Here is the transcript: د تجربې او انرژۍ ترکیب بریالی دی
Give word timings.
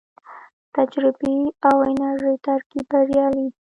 د 0.03 0.03
تجربې 0.75 1.37
او 1.69 1.75
انرژۍ 1.91 2.35
ترکیب 2.47 2.85
بریالی 2.91 3.45
دی 3.53 3.57